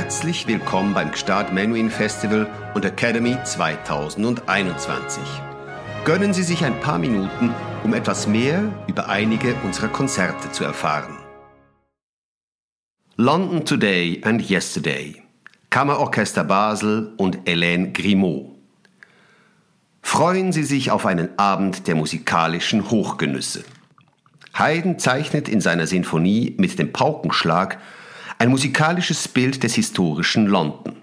Herzlich 0.00 0.46
willkommen 0.46 0.94
beim 0.94 1.10
Gstaad 1.10 1.52
Menuhin 1.52 1.90
Festival 1.90 2.46
und 2.72 2.84
Academy 2.84 3.36
2021. 3.42 5.20
Gönnen 6.04 6.32
Sie 6.32 6.44
sich 6.44 6.64
ein 6.64 6.78
paar 6.78 7.00
Minuten, 7.00 7.52
um 7.82 7.92
etwas 7.94 8.28
mehr 8.28 8.62
über 8.86 9.08
einige 9.08 9.56
unserer 9.64 9.88
Konzerte 9.88 10.52
zu 10.52 10.62
erfahren. 10.62 11.18
London 13.16 13.64
Today 13.64 14.20
and 14.22 14.48
Yesterday. 14.48 15.20
Kammerorchester 15.68 16.44
Basel 16.44 17.12
und 17.16 17.38
Hélène 17.38 17.92
Grimaud. 17.92 18.52
Freuen 20.00 20.52
Sie 20.52 20.62
sich 20.62 20.92
auf 20.92 21.06
einen 21.06 21.36
Abend 21.40 21.88
der 21.88 21.96
musikalischen 21.96 22.88
Hochgenüsse. 22.88 23.64
Haydn 24.54 25.00
zeichnet 25.00 25.48
in 25.48 25.60
seiner 25.60 25.88
Sinfonie 25.88 26.54
mit 26.56 26.78
dem 26.78 26.92
Paukenschlag 26.92 27.78
ein 28.38 28.50
musikalisches 28.50 29.26
Bild 29.26 29.62
des 29.64 29.74
historischen 29.74 30.46
London. 30.46 30.96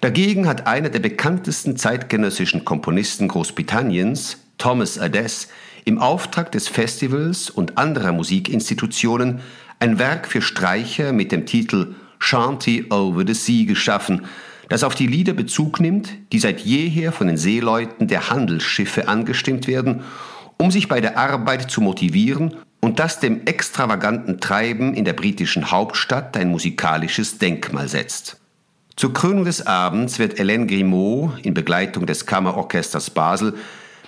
Dagegen 0.00 0.46
hat 0.46 0.66
einer 0.66 0.88
der 0.88 1.00
bekanntesten 1.00 1.76
zeitgenössischen 1.76 2.64
Komponisten 2.64 3.28
Großbritanniens, 3.28 4.38
Thomas 4.56 4.98
Adès, 4.98 5.48
im 5.84 5.98
Auftrag 5.98 6.52
des 6.52 6.68
Festivals 6.68 7.50
und 7.50 7.78
anderer 7.78 8.12
Musikinstitutionen 8.12 9.40
ein 9.78 9.98
Werk 9.98 10.26
für 10.26 10.42
Streicher 10.42 11.12
mit 11.12 11.32
dem 11.32 11.46
Titel 11.46 11.94
Shanty 12.18 12.86
Over 12.90 13.24
the 13.26 13.34
Sea 13.34 13.66
geschaffen, 13.66 14.26
das 14.68 14.84
auf 14.84 14.94
die 14.94 15.06
Lieder 15.06 15.32
Bezug 15.32 15.80
nimmt, 15.80 16.10
die 16.32 16.38
seit 16.38 16.60
jeher 16.60 17.12
von 17.12 17.26
den 17.26 17.38
Seeleuten 17.38 18.06
der 18.08 18.30
Handelsschiffe 18.30 19.08
angestimmt 19.08 19.66
werden, 19.66 20.02
um 20.58 20.70
sich 20.70 20.88
bei 20.88 21.00
der 21.00 21.16
Arbeit 21.16 21.70
zu 21.70 21.80
motivieren 21.80 22.54
und 22.88 22.98
das 22.98 23.20
dem 23.20 23.44
extravaganten 23.44 24.40
Treiben 24.40 24.94
in 24.94 25.04
der 25.04 25.12
britischen 25.12 25.70
Hauptstadt 25.70 26.34
ein 26.38 26.48
musikalisches 26.48 27.36
Denkmal 27.36 27.86
setzt. 27.86 28.40
Zur 28.96 29.12
Krönung 29.12 29.44
des 29.44 29.66
Abends 29.66 30.18
wird 30.18 30.40
Hélène 30.40 30.66
Grimaud 30.66 31.38
in 31.42 31.52
Begleitung 31.52 32.06
des 32.06 32.24
Kammerorchesters 32.24 33.10
Basel 33.10 33.52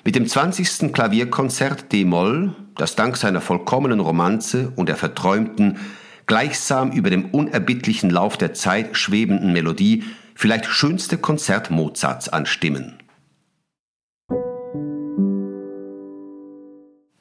mit 0.03 0.15
dem 0.15 0.27
20. 0.27 0.95
Klavierkonzert 0.95 1.93
D-Moll, 1.93 2.57
das 2.75 2.97
dank 2.97 3.19
seiner 3.19 3.43
vollkommenen 3.43 4.01
Romanze 4.01 4.73
und 4.77 4.89
der 4.89 4.97
verträumten, 4.97 5.77
gleichsam 6.25 6.91
über 6.91 7.11
dem 7.11 7.27
unerbittlichen 7.27 8.09
Lauf 8.09 8.39
der 8.39 8.55
Zeit 8.55 8.97
schwebenden 8.97 9.53
Melodie 9.53 10.05
vielleicht 10.35 10.65
schönste 10.65 11.19
Konzert 11.19 11.71
Mozarts 11.71 12.31
anstimmen. 12.31 12.95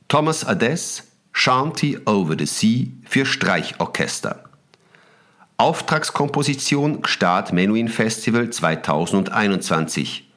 Thomas 0.08 0.48
Adès 0.48 1.09
Shanty 1.42 1.98
Over 2.06 2.36
the 2.38 2.46
Sea 2.46 2.92
für 3.06 3.26
Streichorchester. 3.26 4.44
Auftragskomposition 5.56 7.02
Gstaad 7.02 7.54
Menuhin 7.54 7.88
Festival 7.88 8.50
2021. 8.50 10.30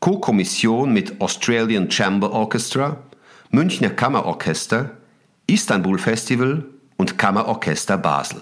Co-Kommission 0.00 0.90
mit 0.94 1.20
Australian 1.20 1.90
Chamber 1.90 2.32
Orchestra, 2.32 2.96
Münchner 3.50 3.90
Kammerorchester, 3.90 4.92
Istanbul 5.46 5.98
Festival 5.98 6.64
und 6.96 7.18
Kammerorchester 7.18 7.98
Basel. 7.98 8.40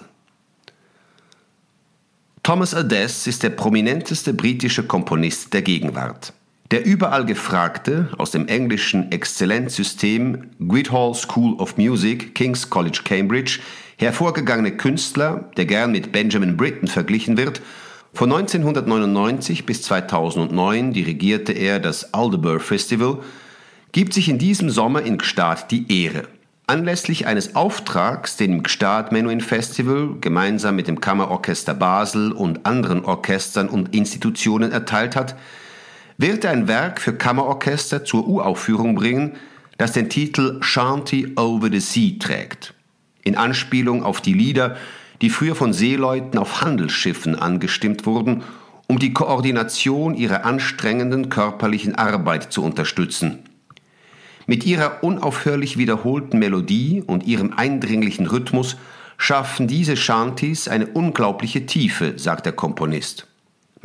Thomas 2.43 2.73
Adès 2.73 3.27
ist 3.27 3.43
der 3.43 3.49
prominenteste 3.49 4.33
britische 4.33 4.83
Komponist 4.83 5.53
der 5.53 5.63
Gegenwart. 5.63 6.31
Der 6.73 6.87
überall 6.87 7.23
gefragte, 7.23 8.09
aus 8.17 8.31
dem 8.31 8.47
englischen 8.47 9.11
Exzellenzsystem 9.11 10.49
Guildhall 10.57 11.13
School 11.13 11.53
of 11.59 11.77
Music, 11.77 12.33
King's 12.33 12.67
College 12.67 13.01
Cambridge, 13.05 13.59
hervorgegangene 13.97 14.75
Künstler, 14.75 15.51
der 15.55 15.67
gern 15.67 15.91
mit 15.91 16.11
Benjamin 16.11 16.57
Britten 16.57 16.87
verglichen 16.87 17.37
wird, 17.37 17.61
von 18.11 18.33
1999 18.33 19.67
bis 19.67 19.83
2009 19.83 20.93
dirigierte 20.93 21.51
er 21.51 21.79
das 21.79 22.11
Aldeburgh 22.15 22.63
Festival, 22.63 23.19
gibt 23.91 24.15
sich 24.15 24.27
in 24.27 24.39
diesem 24.39 24.71
Sommer 24.71 25.03
in 25.03 25.19
Gstaad 25.19 25.69
die 25.69 26.03
Ehre. 26.03 26.23
Anlässlich 26.65 27.27
eines 27.27 27.55
Auftrags, 27.55 28.35
den 28.35 28.51
im 28.51 28.63
Gstaad 28.63 29.11
Menuhin 29.11 29.41
Festival 29.41 30.15
gemeinsam 30.21 30.75
mit 30.75 30.87
dem 30.87 30.99
Kammerorchester 30.99 31.75
Basel 31.75 32.31
und 32.31 32.65
anderen 32.65 33.05
Orchestern 33.05 33.69
und 33.69 33.93
Institutionen 33.93 34.71
erteilt 34.71 35.15
hat, 35.15 35.35
wird 36.17 36.45
er 36.45 36.51
ein 36.51 36.67
Werk 36.67 37.01
für 37.01 37.13
Kammerorchester 37.13 38.05
zur 38.05 38.27
Uraufführung 38.27 38.95
bringen, 38.95 39.33
das 39.77 39.93
den 39.93 40.09
Titel 40.09 40.59
Shanty 40.61 41.33
Over 41.35 41.69
the 41.71 41.79
Sea 41.79 42.13
trägt. 42.19 42.73
In 43.23 43.35
Anspielung 43.35 44.03
auf 44.03 44.21
die 44.21 44.33
Lieder, 44.33 44.77
die 45.21 45.29
früher 45.29 45.55
von 45.55 45.73
Seeleuten 45.73 46.37
auf 46.37 46.61
Handelsschiffen 46.61 47.35
angestimmt 47.37 48.05
wurden, 48.05 48.43
um 48.87 48.99
die 48.99 49.13
Koordination 49.13 50.13
ihrer 50.13 50.45
anstrengenden 50.45 51.29
körperlichen 51.29 51.95
Arbeit 51.95 52.51
zu 52.51 52.63
unterstützen. 52.63 53.39
Mit 54.45 54.65
ihrer 54.65 55.03
unaufhörlich 55.03 55.77
wiederholten 55.77 56.37
Melodie 56.37 57.01
und 57.05 57.25
ihrem 57.25 57.53
eindringlichen 57.53 58.27
Rhythmus 58.27 58.75
schaffen 59.17 59.67
diese 59.67 59.95
Shanties 59.95 60.67
eine 60.67 60.87
unglaubliche 60.87 61.65
Tiefe, 61.65 62.13
sagt 62.17 62.45
der 62.45 62.53
Komponist. 62.53 63.27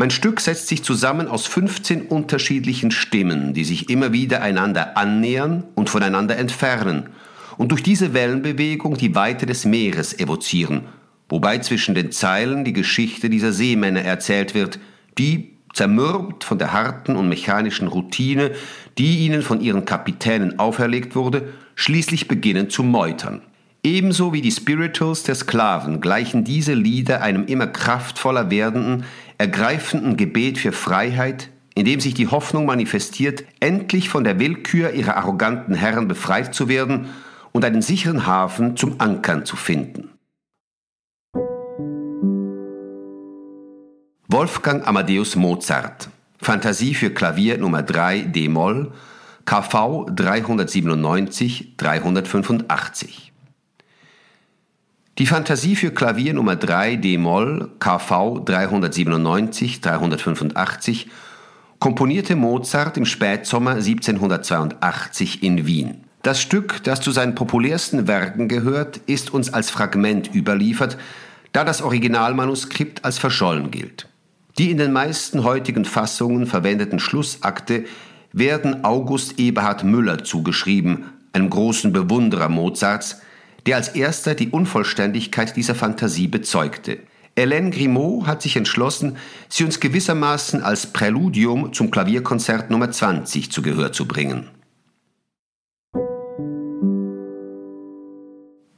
Mein 0.01 0.11
Stück 0.13 0.39
setzt 0.39 0.69
sich 0.69 0.85
zusammen 0.85 1.27
aus 1.27 1.49
15 1.49 2.03
unterschiedlichen 2.03 2.93
Stimmen, 2.93 3.53
die 3.53 3.65
sich 3.65 3.91
immer 3.91 4.13
wieder 4.13 4.43
einander 4.43 4.97
annähern 4.97 5.65
und 5.75 5.91
voneinander 5.91 6.39
entfernen 6.39 7.09
und 7.57 7.73
durch 7.73 7.83
diese 7.83 8.15
Wellenbewegung 8.15 8.97
die 8.97 9.17
Weite 9.17 9.45
des 9.45 9.65
Meeres 9.65 10.17
evozieren, 10.17 10.83
wobei 11.29 11.59
zwischen 11.59 11.97
den 11.97 12.13
Zeilen 12.13 12.65
die 12.65 12.73
Geschichte 12.73 13.29
dieser 13.29 13.51
Seemänner 13.53 14.03
erzählt 14.03 14.55
wird, 14.55 14.79
die, 15.19 15.57
zermürbt 15.75 16.45
von 16.45 16.59
der 16.59 16.73
harten 16.73 17.17
und 17.17 17.29
mechanischen 17.29 17.89
Routine, 17.89 18.53
die 18.99 19.27
ihnen 19.27 19.43
von 19.43 19.61
ihren 19.61 19.85
Kapitänen 19.85 20.61
auferlegt 20.61 21.17
wurde, 21.17 21.53
schließlich 21.75 22.29
beginnen 22.29 22.71
zu 22.71 22.85
meutern. 22.85 23.43
Ebenso 23.85 24.33
wie 24.33 24.41
die 24.41 24.51
Spirituals 24.51 25.23
der 25.23 25.37
Sklaven 25.37 26.01
gleichen 26.01 26.45
diese 26.45 26.75
Lieder 26.75 27.23
einem 27.23 27.47
immer 27.47 27.69
kraftvoller 27.69 28.51
werdenden, 28.51 29.05
ergreifenden 29.39 30.17
Gebet 30.17 30.59
für 30.59 30.73
Freiheit, 30.73 31.51
in 31.75 31.85
dem 31.85 32.01
sich 32.01 32.15
die 32.15 32.27
Hoffnung 32.27 32.67
manifestiert, 32.67 33.45
endlich 33.61 34.09
von 34.09 34.25
der 34.25 34.41
Willkür 34.41 34.93
ihrer 34.93 35.17
arroganten 35.17 35.75
Herren 35.75 36.09
befreit 36.09 36.55
zu 36.55 36.69
werden 36.69 37.07
und 37.53 37.65
einen 37.65 37.83
sicheren 37.83 38.27
Hafen 38.27 38.77
zum 38.77 39.01
Ankern 39.01 39.45
zu 39.45 39.55
finden. 39.55 40.11
Wolfgang 44.27 44.87
Amadeus 44.87 45.37
Mozart 45.37 46.11
Fantasie 46.41 46.95
für 46.95 47.11
Klavier 47.11 47.59
Nummer 47.59 47.83
3 47.83 48.23
D-Moll 48.23 48.93
KV 49.47 50.07
397 50.15 51.77
385 51.77 53.28
die 55.19 55.27
Fantasie 55.27 55.75
für 55.75 55.91
Klavier 55.91 56.33
Nummer 56.33 56.55
3 56.55 56.95
D-Moll 56.97 57.71
KV 57.81 58.45
397 58.45 59.81
385 59.81 61.09
komponierte 61.81 62.37
Mozart 62.37 62.97
im 62.97 63.05
Spätsommer 63.05 63.73
1782 63.73 65.43
in 65.43 65.67
Wien. 65.67 66.05
Das 66.23 66.41
Stück, 66.41 66.85
das 66.85 67.01
zu 67.01 67.11
seinen 67.11 67.35
populärsten 67.35 68.07
Werken 68.07 68.47
gehört, 68.47 68.99
ist 69.07 69.35
uns 69.35 69.53
als 69.53 69.71
Fragment 69.71 70.33
überliefert, 70.35 70.97
da 71.53 71.65
das 71.65 71.83
Originalmanuskript 71.83 73.05
als 73.05 73.19
verschollen 73.19 73.73
gilt. 73.73 74.09
Die 74.59 74.71
in 74.71 74.79
den 74.79 74.93
meisten 74.93 75.43
heutigen 75.43 75.85
Fassungen 75.85 76.47
verwendeten 76.47 77.01
Schlussakte 77.01 77.87
werden 78.33 78.85
August 78.85 79.41
Eberhard 79.41 79.83
Müller 79.83 80.23
zugeschrieben, 80.23 81.07
einem 81.33 81.51
großen 81.51 81.93
Bewunderer 81.93 82.49
Mozarts, 82.49 83.21
der 83.69 83.77
als 83.77 83.89
erster 83.89 84.35
die 84.35 84.49
Unvollständigkeit 84.49 85.55
dieser 85.55 85.75
Fantasie 85.75 86.27
bezeugte. 86.27 87.01
Hélène 87.37 87.69
Grimaud 87.69 88.27
hat 88.27 88.41
sich 88.41 88.57
entschlossen, 88.57 89.19
sie 89.51 89.65
uns 89.65 89.79
gewissermaßen 89.79 90.63
als 90.63 90.87
Präludium 90.87 91.75
zum 91.75 91.91
Klavierkonzert 91.91 92.71
Nummer 92.71 92.91
20 92.91 93.53
zu 93.53 93.61
Gehör 93.61 93.93
zu 93.93 94.09
bringen. 94.09 94.49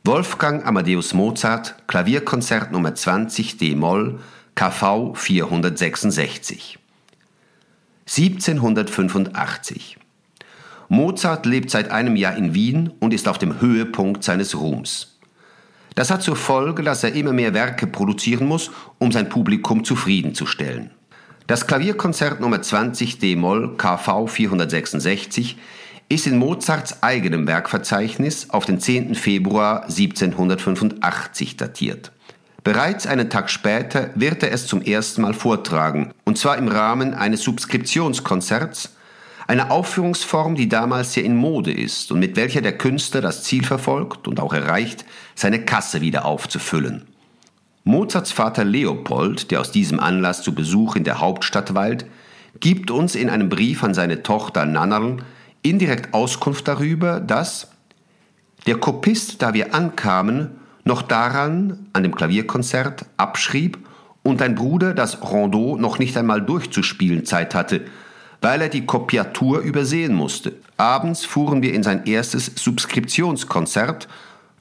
Wolfgang 0.05 0.67
Amadeus 0.67 1.15
Mozart, 1.15 1.77
Klavierkonzert 1.87 2.73
Nummer 2.73 2.93
20 2.93 3.59
D-Moll, 3.59 4.19
KV 4.57 5.15
466. 5.15 6.81
1785 8.09 10.00
Mozart 10.91 11.47
lebt 11.47 11.71
seit 11.71 11.93
einem 11.93 12.17
Jahr 12.17 12.35
in 12.35 12.53
Wien 12.53 12.91
und 12.99 13.15
ist 13.15 13.29
auf 13.29 13.39
dem 13.39 13.61
Höhepunkt 13.61 14.25
seines 14.25 14.59
Ruhms. 14.59 15.19
Das 15.95 16.11
hat 16.11 16.21
zur 16.21 16.35
Folge, 16.35 16.83
dass 16.83 17.05
er 17.05 17.13
immer 17.15 17.33
mehr 17.33 17.55
Werke 17.55 17.87
produzieren 17.87 18.49
muss, 18.49 18.73
um 18.99 19.13
sein 19.13 19.29
Publikum 19.29 19.85
zufriedenzustellen. 19.85 20.91
Das 21.47 21.69
Klavierkonzert 21.69 22.41
Nummer 22.41 22.61
20 22.61 23.21
D-Moll 23.21 23.77
KV 23.77 24.27
466 24.27 25.59
ist 26.09 26.27
in 26.27 26.39
Mozarts 26.39 27.05
eigenem 27.05 27.47
Werkverzeichnis 27.47 28.51
auf 28.51 28.67
den 28.67 28.81
10. 28.81 29.15
Februar 29.15 29.85
1785 29.85 31.57
datiert. 31.57 32.11
Bereits 32.65 33.07
einen 33.07 33.31
Tag 33.31 33.49
später 33.49 34.11
wird 34.17 34.43
er 34.43 34.51
es 34.51 34.67
zum 34.67 34.83
ersten 34.83 35.23
Mal 35.23 35.35
vortragen, 35.35 36.13
und 36.25 36.37
zwar 36.37 36.59
im 36.59 36.67
Rahmen 36.67 37.15
eines 37.15 37.43
Subskriptionskonzerts, 37.45 38.97
eine 39.51 39.73
Aufführungsform, 39.73 40.55
die 40.55 40.69
damals 40.69 41.15
sehr 41.15 41.25
in 41.25 41.35
Mode 41.35 41.73
ist 41.73 42.13
und 42.13 42.21
mit 42.21 42.37
welcher 42.37 42.61
der 42.61 42.79
Künstler 42.79 43.21
das 43.21 43.43
Ziel 43.43 43.65
verfolgt 43.65 44.29
und 44.29 44.39
auch 44.39 44.53
erreicht, 44.53 45.05
seine 45.35 45.65
Kasse 45.65 46.01
wieder 46.01 46.25
aufzufüllen. 46.25 47.09
Mozarts 47.83 48.31
Vater 48.31 48.63
Leopold, 48.63 49.51
der 49.51 49.61
aus 49.61 49.73
diesem 49.73 49.99
Anlass 49.99 50.45
zu 50.45 50.55
Besuch 50.55 50.95
in 50.95 51.03
der 51.03 51.19
Hauptstadt 51.19 51.75
weilt, 51.75 52.07
gibt 52.61 52.93
uns 52.93 53.17
in 53.17 53.29
einem 53.29 53.49
Brief 53.49 53.83
an 53.83 53.93
seine 53.93 54.23
Tochter 54.23 54.67
Nannerl 54.67 55.17
indirekt 55.63 56.15
Auskunft 56.15 56.69
darüber, 56.69 57.19
dass 57.19 57.73
der 58.67 58.77
Kopist, 58.77 59.43
da 59.43 59.53
wir 59.53 59.75
ankamen, 59.75 60.61
noch 60.85 61.03
daran, 61.03 61.89
an 61.93 62.05
dem 62.05 62.15
Klavierkonzert, 62.15 63.05
abschrieb 63.17 63.79
und 64.23 64.43
dein 64.43 64.55
Bruder 64.55 64.95
das 64.95 65.21
Rondeau 65.29 65.77
noch 65.77 65.99
nicht 65.99 66.17
einmal 66.17 66.41
durchzuspielen 66.41 67.25
Zeit 67.25 67.57
hatte, 67.57 67.81
weil 68.41 68.63
er 68.63 68.69
die 68.69 68.87
Kopiatur 68.87 69.61
übersehen 69.61 70.15
musste. 70.15 70.55
Abends 70.77 71.25
fuhren 71.25 71.63
wir 71.63 71.75
in 71.75 71.83
sein 71.83 72.07
erstes 72.07 72.53
Subskriptionskonzert 72.57 74.09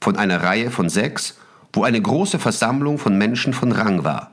von 0.00 0.16
einer 0.16 0.42
Reihe 0.42 0.70
von 0.70 0.88
sechs, 0.88 1.38
wo 1.72 1.84
eine 1.84 2.00
große 2.00 2.38
Versammlung 2.38 2.98
von 2.98 3.16
Menschen 3.16 3.52
von 3.52 3.72
Rang 3.72 4.04
war. 4.04 4.32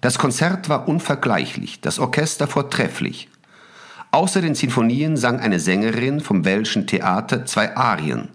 Das 0.00 0.18
Konzert 0.18 0.68
war 0.68 0.88
unvergleichlich, 0.88 1.80
das 1.80 1.98
Orchester 1.98 2.46
vortrefflich. 2.46 3.28
Außer 4.12 4.40
den 4.40 4.54
Sinfonien 4.54 5.16
sang 5.16 5.40
eine 5.40 5.60
Sängerin 5.60 6.20
vom 6.20 6.44
Welschen 6.44 6.86
Theater 6.86 7.44
zwei 7.44 7.76
Arien. 7.76 8.28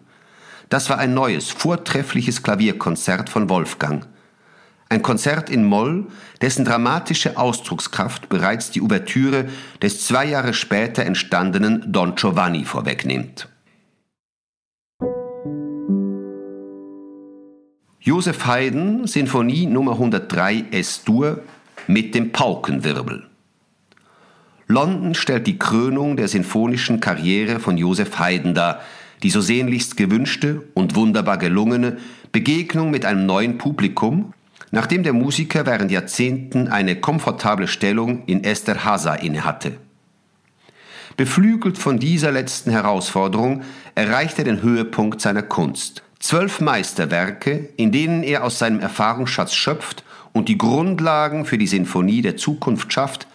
Das 0.69 0.89
war 0.89 0.99
ein 0.99 1.13
neues, 1.13 1.49
vortreffliches 1.49 2.43
Klavierkonzert 2.43 3.29
von 3.29 3.49
Wolfgang. 3.49 4.05
Ein 4.87 5.01
Konzert 5.01 5.49
in 5.49 5.63
Moll, 5.63 6.05
dessen 6.41 6.63
dramatische 6.63 7.37
Ausdruckskraft 7.37 8.29
bereits 8.29 8.69
die 8.69 8.81
Ouvertüre 8.81 9.45
des 9.81 10.05
zwei 10.05 10.25
Jahre 10.25 10.53
später 10.53 11.03
entstandenen 11.05 11.91
Don 11.91 12.15
Giovanni 12.15 12.65
vorwegnimmt. 12.65 13.49
Josef 17.99 18.45
Haydn, 18.45 19.07
Sinfonie 19.07 19.65
Nummer 19.65 19.93
103 19.93 20.65
S-Dur 20.69 21.41
mit 21.87 22.13
dem 22.13 22.31
Paukenwirbel. 22.31 23.27
London 24.67 25.15
stellt 25.15 25.47
die 25.47 25.57
Krönung 25.57 26.15
der 26.15 26.27
sinfonischen 26.27 26.99
Karriere 26.99 27.59
von 27.59 27.77
Josef 27.77 28.19
Haydn 28.19 28.53
dar, 28.53 28.81
die 29.23 29.31
so 29.31 29.41
sehnlichst 29.41 29.97
gewünschte 29.97 30.61
und 30.75 30.95
wunderbar 30.95 31.39
gelungene 31.39 31.97
Begegnung 32.31 32.91
mit 32.91 33.05
einem 33.05 33.25
neuen 33.25 33.57
Publikum, 33.57 34.33
nachdem 34.75 35.03
der 35.03 35.13
Musiker 35.13 35.65
während 35.65 35.89
Jahrzehnten 35.89 36.67
eine 36.67 36.97
komfortable 36.97 37.69
Stellung 37.69 38.23
in 38.25 38.43
Esterhaza 38.43 39.15
innehatte. 39.15 39.77
Beflügelt 41.15 41.77
von 41.77 41.97
dieser 41.97 42.33
letzten 42.33 42.71
Herausforderung 42.71 43.61
erreicht 43.95 44.37
er 44.37 44.43
den 44.43 44.61
Höhepunkt 44.61 45.21
seiner 45.21 45.43
Kunst. 45.43 46.03
Zwölf 46.19 46.59
Meisterwerke, 46.59 47.69
in 47.77 47.93
denen 47.93 48.21
er 48.21 48.43
aus 48.43 48.59
seinem 48.59 48.81
Erfahrungsschatz 48.81 49.53
schöpft 49.53 50.03
und 50.33 50.49
die 50.49 50.57
Grundlagen 50.57 51.45
für 51.45 51.57
die 51.57 51.67
Sinfonie 51.67 52.21
der 52.21 52.35
Zukunft 52.35 52.91
schafft, 52.91 53.27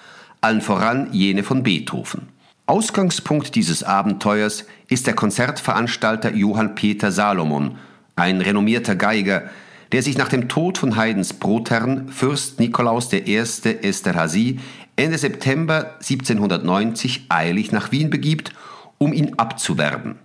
allen 0.43 0.61
voran 0.61 1.09
jene 1.11 1.43
von 1.43 1.63
Beethoven. 1.63 2.29
Ausgangspunkt 2.67 3.55
dieses 3.55 3.83
Abenteuers 3.83 4.67
ist 4.89 5.07
der 5.07 5.15
Konzertveranstalter 5.15 6.35
Johann 6.35 6.75
Peter 6.75 7.11
Salomon, 7.11 7.79
ein 8.15 8.43
renommierter 8.43 8.95
Geiger, 8.95 9.45
der 9.93 10.03
sich 10.03 10.17
nach 10.17 10.29
dem 10.29 10.49
Tod 10.49 10.79
von 10.79 10.97
Haydns 10.97 11.35
Brotherrn 11.35 12.09
Fürst 12.09 12.61
Nikolaus 12.61 13.13
I. 13.13 13.37
Esterhazy 13.37 14.59
Ende 14.97 15.19
September 15.19 15.95
1790 15.95 17.27
eilig 17.29 17.73
nach 17.73 17.91
Wien 17.91 18.11
begibt, 18.11 18.53
um 18.99 19.13
ihn 19.13 19.35
abzuwerben. 19.39 20.17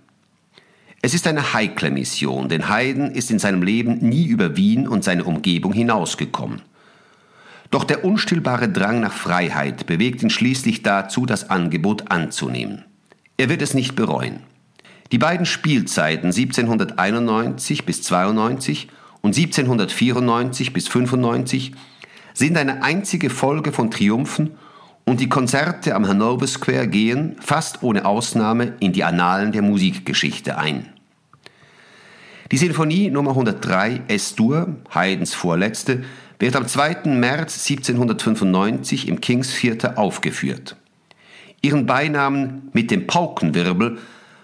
Es 1.02 1.14
ist 1.14 1.26
eine 1.26 1.54
heikle 1.54 1.90
Mission, 1.90 2.48
denn 2.48 2.68
Haydn 2.68 3.10
ist 3.10 3.30
in 3.30 3.38
seinem 3.38 3.62
Leben 3.62 3.98
nie 3.98 4.26
über 4.26 4.56
Wien 4.56 4.86
und 4.86 5.04
seine 5.04 5.24
Umgebung 5.24 5.72
hinausgekommen. 5.72 6.62
Doch 7.70 7.84
der 7.84 8.04
unstillbare 8.04 8.68
Drang 8.68 9.00
nach 9.00 9.12
Freiheit 9.12 9.86
bewegt 9.86 10.22
ihn 10.22 10.30
schließlich 10.30 10.82
dazu, 10.82 11.26
das 11.26 11.48
Angebot 11.48 12.10
anzunehmen. 12.10 12.84
Er 13.36 13.48
wird 13.48 13.62
es 13.62 13.74
nicht 13.74 13.96
bereuen. 13.96 14.40
Die 15.12 15.18
beiden 15.18 15.46
Spielzeiten 15.46 16.26
1791 16.26 17.86
bis 17.86 18.02
92 18.02 18.88
und 19.26 19.36
1794 19.36 20.72
bis 20.72 20.86
95 20.86 21.72
sind 22.32 22.56
eine 22.56 22.84
einzige 22.84 23.28
Folge 23.28 23.72
von 23.72 23.90
Triumphen 23.90 24.52
und 25.04 25.18
die 25.18 25.28
Konzerte 25.28 25.96
am 25.96 26.06
Hanover 26.06 26.46
Square 26.46 26.86
gehen, 26.86 27.34
fast 27.40 27.82
ohne 27.82 28.04
Ausnahme, 28.04 28.74
in 28.78 28.92
die 28.92 29.02
Annalen 29.02 29.50
der 29.50 29.62
Musikgeschichte 29.62 30.58
ein. 30.58 30.92
Die 32.52 32.56
Sinfonie 32.56 33.10
Nummer 33.10 33.30
103 33.30 34.02
S-Dur, 34.06 34.76
Haydns 34.94 35.34
vorletzte, 35.34 36.04
wird 36.38 36.54
am 36.54 36.68
2. 36.68 37.06
März 37.06 37.68
1795 37.68 39.08
im 39.08 39.20
Kings 39.20 39.58
Theater 39.58 39.98
aufgeführt. 39.98 40.76
Ihren 41.62 41.84
Beinamen 41.84 42.68
mit 42.72 42.92
dem 42.92 43.08
Paukenwirbel 43.08 43.98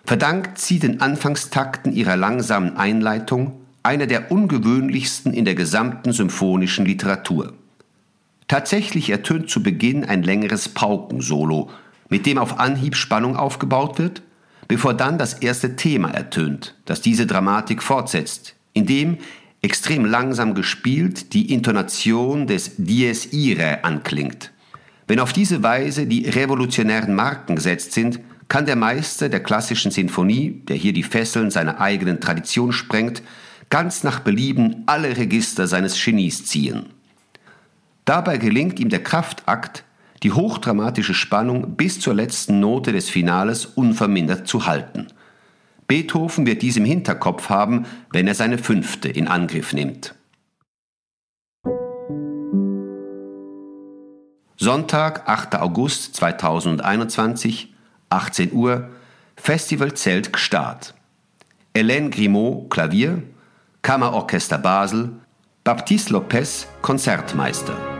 verdankt 0.05 0.58
sie 0.58 0.81
den 0.81 1.00
Anfangstakten 1.00 1.93
ihrer 1.93 2.17
langsamen 2.17 2.76
Einleitung, 2.76 3.62
einer 3.82 4.06
der 4.06 4.31
ungewöhnlichsten 4.31 5.32
in 5.32 5.44
der 5.44 5.55
gesamten 5.55 6.12
symphonischen 6.12 6.84
Literatur. 6.84 7.55
Tatsächlich 8.49 9.11
ertönt 9.11 9.50
zu 9.50 9.62
Beginn 9.62 10.05
ein 10.05 10.23
längeres 10.23 10.69
Paukensolo, 10.69 11.70
mit 12.08 12.26
dem 12.26 12.38
auf 12.38 12.61
Anhieb 12.61 12.96
Spannung 12.96 13.37
aufgebaut 13.37 13.99
wird, 13.99 14.23
bevor 14.69 14.94
dann 14.94 15.19
das 15.19 15.34
erste 15.34 15.76
Thema 15.76 16.11
ertönt, 16.11 16.75
das 16.84 17.00
diese 17.00 17.26
Dramatik 17.26 17.82
fortsetzt, 17.82 18.55
indem 18.73 19.19
extrem 19.62 20.05
langsam 20.05 20.55
gespielt 20.55 21.32
die 21.35 21.52
Intonation 21.52 22.46
des 22.46 22.73
Dies 22.76 23.32
Irae 23.32 23.85
anklingt. 23.85 24.52
Wenn 25.06 25.20
auf 25.20 25.32
diese 25.32 25.62
Weise 25.62 26.06
die 26.06 26.28
revolutionären 26.28 27.14
Marken 27.14 27.56
gesetzt 27.56 27.93
sind, 27.93 28.20
kann 28.49 28.67
der 28.67 28.76
Meister 28.76 29.28
der 29.28 29.40
klassischen 29.40 29.90
Sinfonie, 29.90 30.62
der 30.69 30.76
hier 30.76 30.93
die 30.93 31.02
Fesseln 31.02 31.50
seiner 31.50 31.81
eigenen 31.81 32.20
Tradition 32.20 32.73
sprengt, 32.73 33.23
ganz 33.73 34.05
nach 34.05 34.21
Belieben 34.21 34.83
alle 34.85 35.17
Register 35.17 35.67
seines 35.67 35.99
Genies 36.05 36.45
ziehen. 36.45 36.91
Dabei 38.05 38.37
gelingt 38.37 38.79
ihm 38.79 38.91
der 38.91 39.02
Kraftakt, 39.02 39.85
die 40.23 40.31
hochdramatische 40.31 41.14
Spannung 41.14 41.75
bis 41.75 41.99
zur 41.99 42.12
letzten 42.12 42.61
Note 42.61 42.93
des 42.93 43.09
Finales 43.09 43.64
unvermindert 43.64 44.47
zu 44.47 44.67
halten. 44.67 45.07
Beethoven 45.88 46.45
wird 46.45 46.61
dies 46.61 46.76
im 46.76 46.85
Hinterkopf 46.85 47.49
haben, 47.49 47.87
wenn 48.11 48.29
er 48.29 48.35
seine 48.35 48.59
fünfte 48.59 49.09
in 49.09 49.26
Angriff 49.26 49.73
nimmt. 49.73 50.14
Sonntag, 54.59 55.26
8. 55.31 55.55
August 55.55 56.14
2021, 56.17 57.73
18 58.11 58.52
Uhr, 58.52 58.91
Festivalzelt 59.37 60.31
Gstaad. 60.31 60.93
Hélène 61.75 62.11
Grimaud, 62.11 62.69
Klavier, 62.69 63.23
Kammerorchester 63.83 64.59
Basel, 64.59 65.11
Baptiste 65.65 66.11
Lopez, 66.12 66.69
Konzertmeister. 66.83 67.91